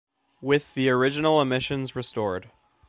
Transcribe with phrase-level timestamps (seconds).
[0.41, 2.49] With the original omissions restored.